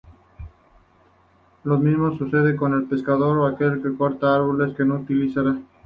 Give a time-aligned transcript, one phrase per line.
[1.63, 5.59] Lo mismo sucede con el pescador, o aquel que corta árboles que no utilizará.